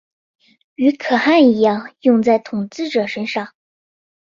[0.73, 3.53] 与可汗一样用在统治者身上。